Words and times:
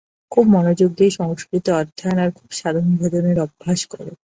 খুব 0.31 0.45
মনোযোগ 0.47 0.89
দিয়ে 0.97 1.11
সংস্কৃত 1.11 1.65
অধ্যয়ন 1.81 2.17
আর 2.17 2.29
খুব 2.37 2.49
সাধনভজনের 2.51 3.37
অভ্যাস 3.39 3.81
কর। 3.85 4.05